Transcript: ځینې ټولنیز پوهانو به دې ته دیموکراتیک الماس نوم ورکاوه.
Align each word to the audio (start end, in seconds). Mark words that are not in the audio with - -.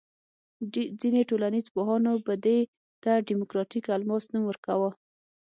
ځینې 1.01 1.21
ټولنیز 1.29 1.65
پوهانو 1.73 2.11
به 2.25 2.33
دې 2.45 2.59
ته 3.03 3.11
دیموکراتیک 3.27 3.85
الماس 3.95 4.23
نوم 4.33 4.43
ورکاوه. 4.47 4.89